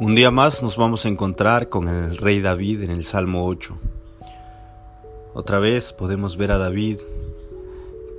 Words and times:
Un 0.00 0.16
día 0.16 0.32
más 0.32 0.60
nos 0.60 0.76
vamos 0.76 1.06
a 1.06 1.08
encontrar 1.08 1.68
con 1.68 1.86
el 1.86 2.16
rey 2.16 2.40
David 2.40 2.82
en 2.82 2.90
el 2.90 3.04
Salmo 3.04 3.46
8. 3.46 3.76
Otra 5.34 5.60
vez 5.60 5.92
podemos 5.92 6.36
ver 6.36 6.50
a 6.50 6.58
David, 6.58 6.98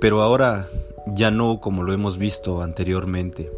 pero 0.00 0.22
ahora 0.22 0.68
ya 1.08 1.30
no 1.30 1.60
como 1.60 1.82
lo 1.82 1.92
hemos 1.92 2.16
visto 2.16 2.62
anteriormente. 2.62 3.52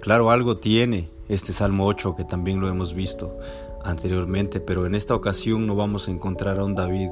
Claro, 0.00 0.30
algo 0.30 0.56
tiene 0.56 1.10
este 1.28 1.52
Salmo 1.52 1.86
8 1.86 2.16
que 2.16 2.24
también 2.24 2.58
lo 2.58 2.68
hemos 2.68 2.94
visto 2.94 3.38
anteriormente, 3.84 4.60
pero 4.60 4.86
en 4.86 4.94
esta 4.94 5.14
ocasión 5.14 5.66
no 5.66 5.76
vamos 5.76 6.08
a 6.08 6.10
encontrar 6.10 6.58
a 6.58 6.64
un 6.64 6.74
David 6.74 7.10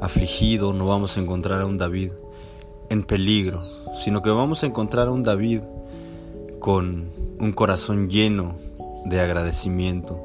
afligido, 0.00 0.72
no 0.72 0.86
vamos 0.86 1.16
a 1.16 1.20
encontrar 1.20 1.60
a 1.60 1.66
un 1.66 1.78
David 1.78 2.10
en 2.90 3.04
peligro, 3.04 3.62
sino 3.94 4.20
que 4.20 4.30
vamos 4.30 4.64
a 4.64 4.66
encontrar 4.66 5.06
a 5.06 5.12
un 5.12 5.22
David 5.22 5.60
con 6.58 7.12
un 7.38 7.52
corazón 7.52 8.10
lleno 8.10 8.66
de 9.08 9.20
agradecimiento, 9.20 10.20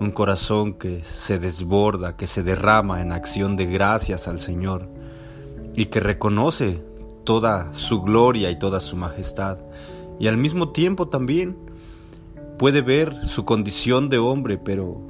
un 0.00 0.10
corazón 0.10 0.74
que 0.74 1.02
se 1.04 1.38
desborda, 1.38 2.16
que 2.16 2.26
se 2.26 2.42
derrama 2.42 3.02
en 3.02 3.12
acción 3.12 3.56
de 3.56 3.66
gracias 3.66 4.28
al 4.28 4.40
Señor 4.40 4.88
y 5.74 5.86
que 5.86 6.00
reconoce 6.00 6.82
toda 7.24 7.72
su 7.72 8.02
gloria 8.02 8.50
y 8.50 8.58
toda 8.58 8.80
su 8.80 8.96
majestad 8.96 9.58
y 10.22 10.28
al 10.28 10.36
mismo 10.36 10.68
tiempo 10.68 11.08
también 11.08 11.56
puede 12.56 12.80
ver 12.80 13.26
su 13.26 13.44
condición 13.44 14.08
de 14.08 14.18
hombre, 14.18 14.56
pero 14.56 15.00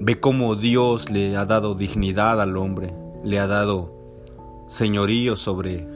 ve 0.00 0.18
cómo 0.18 0.56
Dios 0.56 1.10
le 1.10 1.36
ha 1.36 1.44
dado 1.44 1.76
dignidad 1.76 2.40
al 2.40 2.56
hombre, 2.56 2.92
le 3.22 3.38
ha 3.38 3.46
dado 3.46 3.94
señorío 4.66 5.36
sobre 5.36 5.86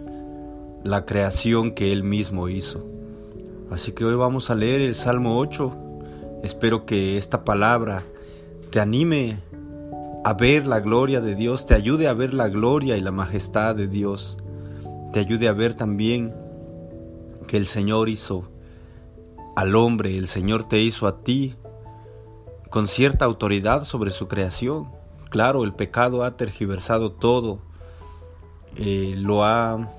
la 0.84 1.04
creación 1.06 1.72
que 1.72 1.92
él 1.92 2.04
mismo 2.04 2.48
hizo. 2.48 2.86
Así 3.70 3.92
que 3.92 4.04
hoy 4.04 4.14
vamos 4.14 4.50
a 4.50 4.54
leer 4.54 4.80
el 4.80 4.94
Salmo 4.94 5.38
8. 5.38 5.76
Espero 6.42 6.86
que 6.86 7.18
esta 7.18 7.44
palabra 7.44 8.04
te 8.70 8.78
anime 8.78 9.40
a 10.24 10.34
ver 10.34 10.66
la 10.66 10.80
gloria 10.80 11.20
de 11.20 11.34
Dios, 11.34 11.66
te 11.66 11.74
ayude 11.74 12.08
a 12.08 12.12
ver 12.12 12.32
la 12.32 12.48
gloria 12.48 12.96
y 12.96 13.00
la 13.00 13.10
majestad 13.10 13.74
de 13.74 13.88
Dios, 13.88 14.36
te 15.12 15.20
ayude 15.20 15.48
a 15.48 15.52
ver 15.52 15.74
también 15.74 16.34
que 17.46 17.56
el 17.56 17.66
Señor 17.66 18.08
hizo 18.08 18.48
al 19.56 19.74
hombre, 19.74 20.16
el 20.16 20.28
Señor 20.28 20.68
te 20.68 20.78
hizo 20.78 21.06
a 21.06 21.22
ti 21.22 21.54
con 22.70 22.88
cierta 22.88 23.24
autoridad 23.24 23.84
sobre 23.84 24.10
su 24.10 24.28
creación. 24.28 24.90
Claro, 25.30 25.64
el 25.64 25.74
pecado 25.74 26.24
ha 26.24 26.36
tergiversado 26.36 27.12
todo, 27.12 27.60
eh, 28.76 29.14
lo 29.16 29.44
ha 29.44 29.90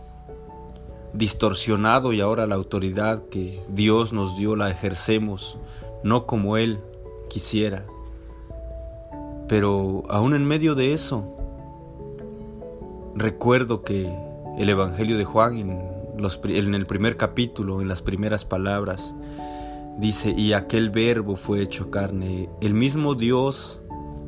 distorsionado 1.17 2.13
y 2.13 2.21
ahora 2.21 2.47
la 2.47 2.55
autoridad 2.55 3.23
que 3.29 3.61
Dios 3.69 4.13
nos 4.13 4.37
dio 4.37 4.55
la 4.55 4.69
ejercemos 4.69 5.57
no 6.03 6.25
como 6.25 6.57
Él 6.57 6.79
quisiera. 7.29 7.85
Pero 9.47 10.03
aún 10.09 10.33
en 10.35 10.45
medio 10.45 10.75
de 10.75 10.93
eso, 10.93 11.35
recuerdo 13.15 13.83
que 13.83 14.13
el 14.57 14.69
Evangelio 14.69 15.17
de 15.17 15.25
Juan 15.25 15.57
en, 15.57 15.81
en 16.43 16.75
el 16.75 16.85
primer 16.85 17.17
capítulo, 17.17 17.81
en 17.81 17.87
las 17.87 18.01
primeras 18.01 18.45
palabras, 18.45 19.15
dice, 19.97 20.33
y 20.35 20.53
aquel 20.53 20.89
verbo 20.89 21.35
fue 21.35 21.61
hecho 21.61 21.89
carne. 21.89 22.49
El 22.61 22.73
mismo 22.73 23.15
Dios 23.15 23.79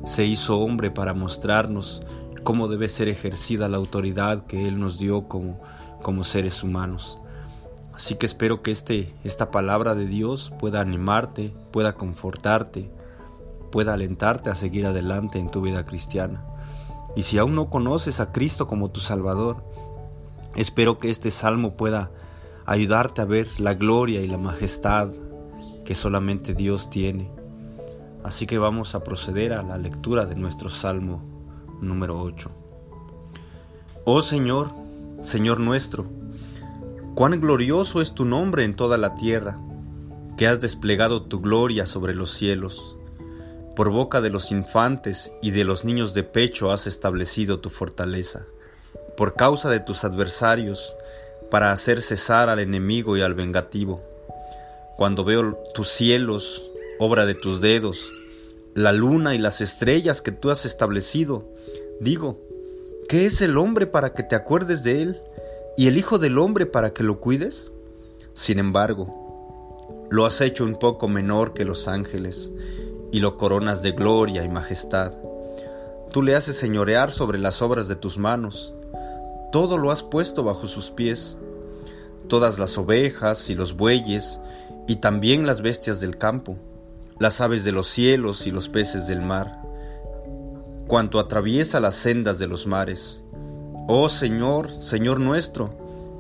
se 0.06 0.26
hizo 0.26 0.60
hombre 0.60 0.90
para 0.90 1.14
mostrarnos 1.14 2.02
cómo 2.44 2.68
debe 2.68 2.88
ser 2.88 3.10
ejercida 3.10 3.68
la 3.68 3.78
autoridad 3.78 4.46
que 4.46 4.68
Él 4.68 4.80
nos 4.80 4.98
dio 4.98 5.28
como 5.28 5.60
como 6.02 6.24
seres 6.24 6.64
humanos. 6.64 7.20
Así 7.94 8.16
que 8.16 8.26
espero 8.26 8.62
que 8.62 8.72
este, 8.72 9.14
esta 9.24 9.52
palabra 9.52 9.94
de 9.94 10.06
Dios 10.08 10.54
pueda 10.58 10.80
animarte, 10.80 11.54
pueda 11.72 11.96
confortarte, 11.96 12.90
pueda 13.72 13.94
alentarte 13.94 14.50
a 14.50 14.56
seguir 14.56 14.86
adelante 14.86 15.38
en 15.38 15.52
tu 15.52 15.62
vida 15.62 15.84
cristiana. 15.84 16.46
Y 17.16 17.24
si 17.24 17.38
aún 17.38 17.56
no 17.56 17.70
conoces 17.70 18.20
a 18.20 18.32
Cristo 18.32 18.68
como 18.68 18.90
tu 18.90 19.00
Salvador, 19.02 19.64
espero 20.56 21.00
que 21.00 21.10
este 21.10 21.32
salmo 21.32 21.76
pueda 21.76 22.12
ayudarte 22.66 23.22
a 23.22 23.26
ver 23.26 23.48
la 23.60 23.74
gloria 23.74 24.22
y 24.22 24.28
la 24.28 24.38
majestad 24.38 25.10
que 25.84 25.96
solamente 25.96 26.54
Dios 26.54 26.90
tiene. 26.90 27.30
Así 28.24 28.46
que 28.46 28.58
vamos 28.58 28.96
a 28.96 29.04
proceder 29.04 29.54
a 29.54 29.64
la 29.64 29.78
lectura 29.78 30.26
de 30.26 30.36
nuestro 30.36 30.70
salmo 30.70 31.22
número 31.82 32.22
8. 32.22 32.52
Oh 34.06 34.22
Señor, 34.22 34.72
Señor 35.22 35.60
nuestro, 35.60 36.06
cuán 37.14 37.42
glorioso 37.42 38.00
es 38.00 38.14
tu 38.14 38.24
nombre 38.24 38.64
en 38.64 38.74
toda 38.74 38.98
la 38.98 39.16
tierra, 39.16 39.60
que 40.38 40.48
has 40.48 40.62
desplegado 40.62 41.24
tu 41.24 41.42
gloria 41.42 41.86
sobre 41.86 42.16
los 42.16 42.32
cielos. 42.32 42.96
Por 43.76 43.92
boca 43.92 44.22
de 44.22 44.30
los 44.30 44.50
infantes 44.54 45.34
y 45.42 45.52
de 45.52 45.66
los 45.66 45.84
niños 45.84 46.14
de 46.14 46.24
pecho 46.24 46.72
has 46.72 46.88
establecido 46.88 47.60
tu 47.60 47.70
fortaleza, 47.70 48.46
por 49.18 49.36
causa 49.36 49.70
de 49.70 49.82
tus 49.82 50.06
adversarios, 50.06 50.96
para 51.52 51.74
hacer 51.74 52.02
cesar 52.02 52.48
al 52.48 52.60
enemigo 52.60 53.18
y 53.18 53.22
al 53.22 53.34
vengativo. 53.34 54.02
Cuando 54.96 55.26
veo 55.26 55.58
tus 55.74 55.90
cielos, 55.90 56.64
obra 56.98 57.26
de 57.26 57.36
tus 57.36 57.60
dedos, 57.60 58.14
la 58.74 58.94
luna 58.94 59.36
y 59.36 59.38
las 59.38 59.60
estrellas 59.60 60.22
que 60.22 60.32
tú 60.32 60.50
has 60.50 60.64
establecido, 60.64 61.46
digo, 62.00 62.40
¿Qué 63.10 63.26
es 63.26 63.42
el 63.42 63.58
hombre 63.58 63.88
para 63.88 64.14
que 64.14 64.22
te 64.22 64.36
acuerdes 64.36 64.84
de 64.84 65.02
él 65.02 65.24
y 65.76 65.88
el 65.88 65.98
Hijo 65.98 66.20
del 66.20 66.38
hombre 66.38 66.68
para 66.68 66.94
que 66.94 67.02
lo 67.02 67.20
cuides? 67.20 67.72
Sin 68.36 68.60
embargo, 68.60 70.06
lo 70.12 70.28
has 70.28 70.42
hecho 70.42 70.64
un 70.64 70.76
poco 70.76 71.08
menor 71.08 71.56
que 71.56 71.66
los 71.66 71.88
ángeles 71.88 72.52
y 73.12 73.20
lo 73.20 73.36
coronas 73.36 73.82
de 73.82 73.94
gloria 73.94 74.44
y 74.44 74.50
majestad. 74.50 75.14
Tú 76.12 76.22
le 76.22 76.36
haces 76.36 76.58
señorear 76.58 77.12
sobre 77.12 77.40
las 77.40 77.64
obras 77.64 77.88
de 77.88 77.96
tus 77.96 78.20
manos. 78.20 78.76
Todo 79.52 79.80
lo 79.80 79.90
has 79.90 80.04
puesto 80.04 80.44
bajo 80.44 80.68
sus 80.68 80.92
pies. 80.92 81.36
Todas 82.28 82.60
las 82.60 82.78
ovejas 82.78 83.50
y 83.50 83.56
los 83.56 83.76
bueyes 83.76 84.40
y 84.88 84.98
también 84.98 85.48
las 85.48 85.64
bestias 85.64 86.00
del 86.00 86.20
campo, 86.20 86.58
las 87.18 87.42
aves 87.42 87.64
de 87.64 87.72
los 87.72 87.88
cielos 87.88 88.46
y 88.46 88.52
los 88.52 88.70
peces 88.70 89.08
del 89.08 89.24
mar 89.24 89.68
cuanto 90.90 91.20
atraviesa 91.20 91.80
las 91.80 91.94
sendas 91.96 92.40
de 92.40 92.48
los 92.48 92.66
mares. 92.66 93.22
Oh 93.88 94.10
Señor, 94.10 94.72
Señor 94.72 95.20
nuestro, 95.20 95.70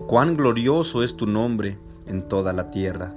cuán 0.07 0.37
glorioso 0.37 1.01
es 1.01 1.17
tu 1.17 1.25
nombre 1.25 1.79
en 2.05 2.27
toda 2.27 2.53
la 2.53 2.69
tierra. 2.69 3.11